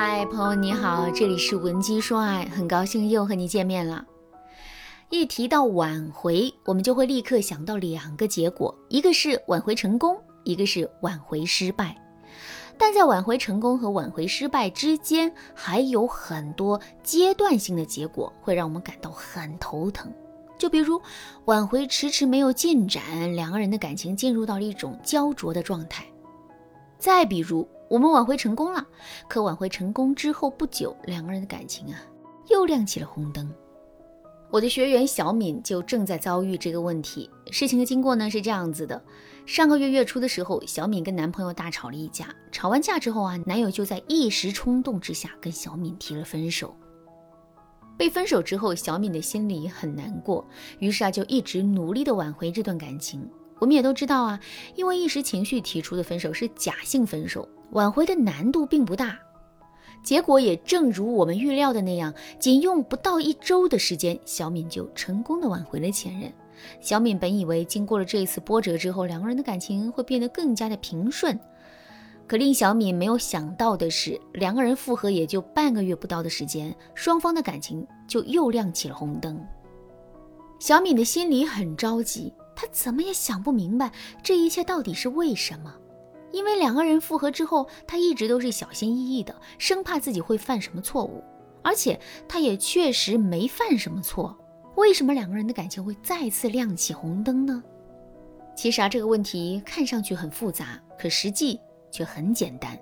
[0.00, 4.06] 嗨，朋友你好，这里是文姬说爱，很高兴又和你见面了。
[5.10, 11.96] 一提到挽回，我们就会立刻想到两个结果，一个是挽回成功，一个是挽回失败。
[12.78, 20.12] 但在挽回成功和挽回失败之间，还有很多阶段性的结果会让我们感到很头疼。
[20.56, 21.02] 就比如
[21.46, 26.06] 挽回迟迟没有进展，两个人的感情进入到了一种焦灼的状态。
[26.98, 28.86] 再比如我们挽回成功了，
[29.28, 32.00] 可挽回成功之后不久，两个人的感情啊
[32.48, 33.48] 又亮起了红灯。
[34.50, 37.30] 我的学员小敏就正在遭遇这个问题。
[37.50, 39.02] 事情的经过呢是这样子的：
[39.44, 42.34] 上个月月初的时候，小敏跟男朋友大吵了一架。
[42.50, 46.74] 吵完架之后啊，男友就在一时冲动之下跟小敏提了分手。
[47.98, 50.46] 被分手之后，小敏的心里很难过，
[50.78, 53.28] 于是啊就一直努力的挽回这段感情。
[53.58, 54.40] 我们也都知道啊，
[54.74, 59.18] 因为一时情绪提出的分手是假性分手，挽回的难度并不大。
[60.02, 66.32] 结果也正如我们预料的那样，仅用不到一周的时间，小敏就成功的挽回了前任。
[66.80, 71.38] 小敏本以为经过了这一次波折之后，两个人的感情会变得更加的平顺，
[72.26, 79.44] 可令小敏没有想到的是，两个人复合也就半个月不到的时间，双方的感情就又亮起了红灯。
[80.60, 85.72] 小敏的心里很着急，他怎么也想不明白这一切到底是为什么。
[86.32, 91.22] 因为两个人复合之后，他一直都是小心翼翼的，生怕自己会犯什么错误，
[91.62, 94.36] 而且他也确实没犯什么错。
[94.74, 97.62] 为什么两个人的感情会再次亮起红灯呢？
[98.56, 101.60] 其实啊，这个问题看上去很复杂，可实际
[101.92, 102.76] 却很简单。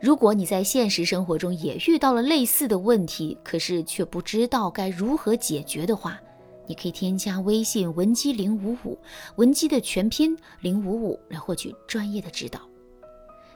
[0.00, 6.20] 如果你在现实生活中也遇到了类似的问题，可是却不知道该如何解决的话，
[6.66, 8.98] 你可以添加微信文姬零五五，
[9.36, 12.60] 文姬的全拼零五五来获取专业的指导。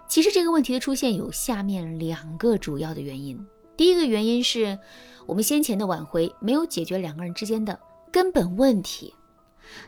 [0.08, 3.38] 其实这个问题的出现有下面两个主要的原因。
[3.76, 4.78] 第一个原因是
[5.26, 7.78] 我们先前的挽回没有解决两个人之间的
[8.12, 9.12] 根本问题。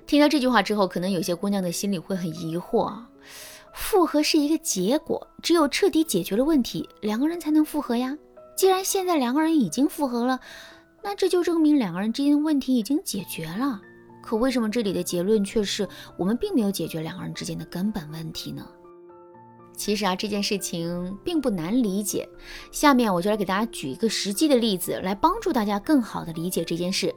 [0.06, 3.08] 听到这句话之后，可能有些姑娘的心里会很疑惑啊：
[3.72, 8.18] 复合是一个结果，只有彻底解决了问题，两个人才能复合呀。
[8.56, 10.40] 既然现在两个人已经复合了，
[11.02, 13.80] 那这就证明两个人之间的问题已经解决了。
[14.20, 15.88] 可为什么这里的结论却是
[16.18, 18.66] 我们并没有解决两个人之间的根本问题呢？
[19.74, 22.28] 其实啊，这件事情并不难理解。
[22.72, 27.14] 下面我就来给大家举一个实际的例子，来帮助大家更好的理解这件事。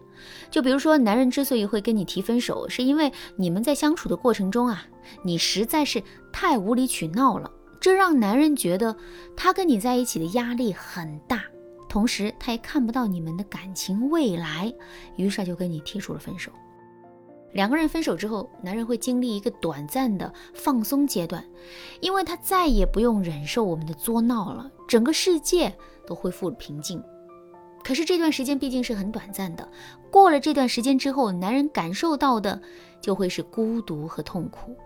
[0.51, 4.85] 就比如说，男人之所以会跟你提分手，是因为你们在相处的过程中啊，
[5.23, 8.95] 你实在是太无理取闹了，这让男人觉得
[9.35, 11.43] 他跟你在一起的压力很大，
[11.91, 14.73] 同时他也看不到你们的感情未来，
[15.17, 16.49] 于是就跟你提出了分手。
[17.51, 21.43] 两个人分手之后，男人会经历一个短暂的放松阶段，
[21.99, 25.75] 因为他再也不用忍受我们的作闹了，整个世界
[26.07, 27.03] 都恢复了平静。
[27.83, 29.69] 可是这段时间毕竟是很短暂的，
[30.09, 32.61] 过了这段时间之后，男人感受到的
[33.01, 34.77] 就会是孤独和痛苦。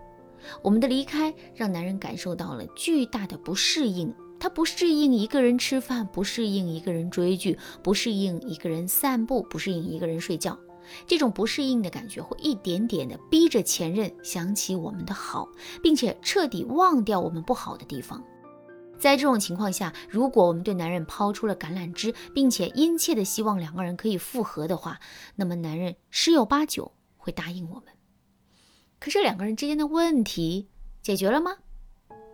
[0.60, 10.58] 我们的离开让男人感受到了巨大的不适应，他不适应一个人吃饭，不适应一个人追剧，不适应一个人散步，不适应一个人睡觉。
[11.06, 15.48] 这种不适应的感觉会一点点的逼着前任想起我们的好，
[15.82, 18.22] 并且彻底忘掉我们不好的地方。
[18.98, 25.00] 在这种情况下，如果我们对男人抛出了橄榄枝，并且殷切的希望两个人可以复合的话，
[25.34, 27.84] 那么男人十有八九会答应我们。
[28.98, 30.68] 可是两个人之间的问题
[31.02, 31.56] 解决了吗？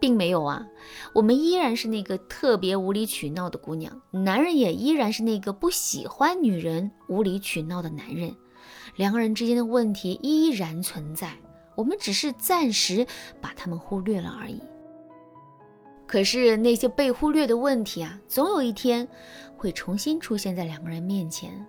[0.02, 0.66] 并没有啊，
[1.14, 8.34] 我们依然是那个特别无理取闹的姑娘，男人也依然是那个不喜欢女人无理取闹的男人。
[8.96, 11.32] 两个人之间的问题依然存在，
[11.76, 13.06] 我们只是暂时
[13.40, 14.60] 把他们忽略了而已。
[16.04, 19.06] 可是那些被忽略的问题啊，总有一天
[19.56, 21.64] 会重新出现在两个人面前，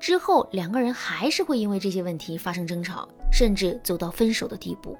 [0.00, 4.98] 之后两个人还是会因为这些问题发生争吵，甚至走到分手的地步。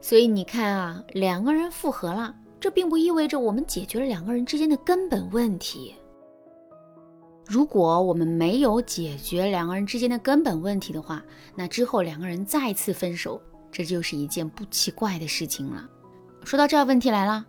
[0.00, 5.94] 所以你看啊，两个人复合了，这并不意味着我们解决了两个人之间的根本问题。
[7.46, 11.24] 如果我们没有解决两个人之间的根本问题的话，
[11.54, 13.40] 那之后两个人再次分手，
[13.72, 15.88] 这就是一件不奇怪的事情了。
[16.44, 17.44] 说到这儿，问题来了，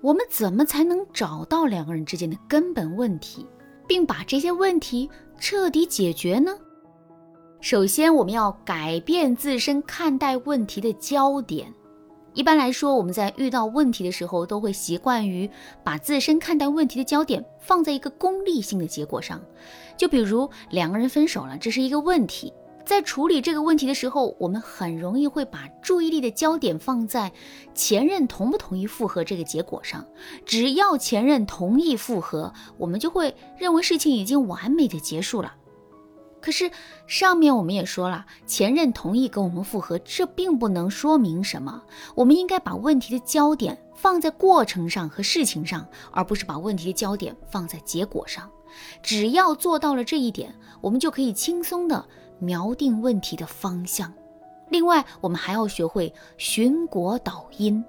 [0.00, 3.46] 我们怎么才能找到两个人之间的根本问题，
[3.86, 5.08] 并把这些问题
[5.38, 6.52] 彻底解决呢？
[7.60, 11.72] 首先，我们要改变自身看待问题的焦点。
[12.34, 15.48] 一般来说，我们在遇到问题的时候，都会习惯于
[15.84, 19.40] 把自身看待问题的焦点放在一个功利性的结果上。
[19.96, 22.52] 就比如两个人分手了，这是一个问题，
[22.84, 27.30] 在处理这个问题的时候，我们很容易会把注意力的焦点放在
[27.72, 30.04] 前任同不同意复合这个结果上。
[30.44, 35.54] 只要前任同意复合，我们就会认为事情已经完美的结束了。
[36.44, 36.70] 可是
[37.06, 41.82] 上面我们也说了，前任同意跟我们复合，这并不能说明什么。
[42.14, 48.50] 我们应该把问题的焦点放在过程上和事情上，而不是把问题的焦点放在结果上。
[49.02, 52.06] 只要做到了这一点，我们就可以轻松的
[52.38, 54.12] 瞄定问题的方向。
[54.68, 57.82] 另外，我们还要学会寻果导因，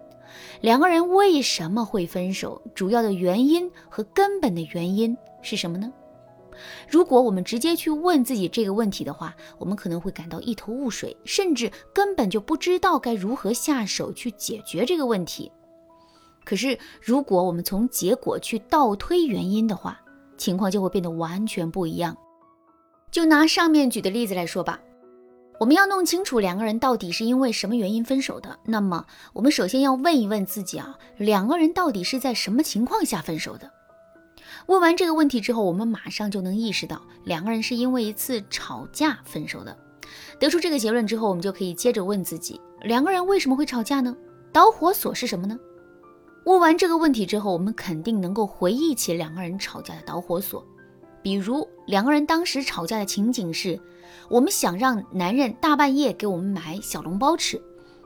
[0.62, 2.62] 两个人为什么会分手？
[2.74, 5.92] 主要的原因和根本的原因是什么呢？
[6.88, 15.52] 如果我们直接去问自己这个问题的话，我们可能会感到一头雾水，甚至根本就不知道该如何下手去解决这个问题。
[16.44, 20.00] 可是，如果我们从结果去倒推原因的话，
[20.38, 22.16] 情况就会变得完全不一样。
[23.10, 24.80] 就拿上面举的例子来说吧，
[25.60, 33.72] 我们要弄清楚两个人到底是因为什么原因分手的，那么我们首先要问一问自己啊，两个人到底是在什么情况下分手的？
[34.68, 39.76] 问完这个问题之后，我们马上就能意识到两个人是因为一次吵架分手的。
[40.40, 44.16] 得出这个结论之后，我们就可以接着问自己：两个人为什么会吵架呢？
[44.52, 45.58] 导火索是什么呢？
[46.46, 50.66] 问完这个问题之后，我们肯定能够回忆起两个人吵架的导火索。
[51.22, 53.80] 比如，两个人当时吵架的情景是：
[54.30, 57.60] 我们想让男人大半夜给我们买小笼包吃，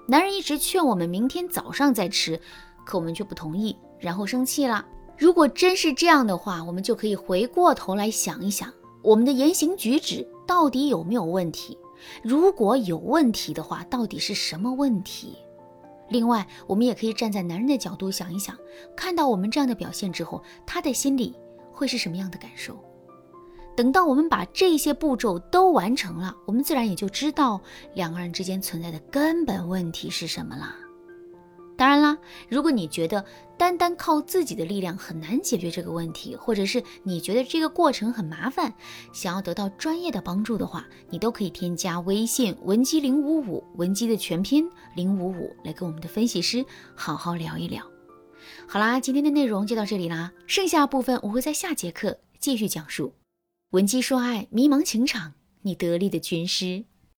[0.08, 2.40] 男人一直劝我们明天早上再吃，
[2.86, 4.86] 可我们却不同意，然后生气了。
[5.20, 11.78] 如果真是这样的话，我们就可以回过头来想一想，我们的言行举止到底有没有问题？
[12.24, 15.36] 如果有问题的话，到底是什么问题？
[16.08, 18.58] 另外，我们也可以站在男人的角度想一想，
[18.96, 21.36] 看到我们这样的表现之后，他的心里
[21.74, 22.80] 会是什么样的感受？
[23.76, 27.60] 等到我们把这些步骤都完成了，我们自然也就知道
[27.94, 30.74] 两个人之间存在的根本问题是什么了。
[31.80, 32.18] 当然啦，
[32.50, 33.24] 如果你觉得
[33.58, 38.74] 单单靠自己的力量很难解决这个问题，或者是你觉得这个过程很麻烦，
[39.14, 46.66] 想要得到专业的帮助的话，你都可以添加微信文姬零五五，文姬的全拼零五五，来跟我们的分析师
[46.96, 47.82] 好好聊一聊。
[48.68, 53.14] 好啦，今天的内容就到这里啦，剩下部分我会在下节课继续讲述。
[53.70, 55.32] 文姬说爱，迷茫情场，
[55.62, 56.84] 你得力的军师。